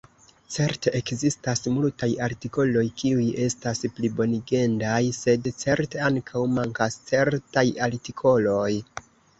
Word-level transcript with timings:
Certe 0.53 0.93
ekzistas 0.99 1.61
multaj 1.73 2.09
artikoloj 2.29 2.85
kiuj 3.01 3.27
estas 3.45 3.83
plibonigendaj, 3.99 4.99
sed 5.21 5.53
certe 5.61 6.05
ankaŭ 6.11 6.47
mankas 6.59 7.01
certaj 7.13 7.69
artikoloj. 7.93 8.69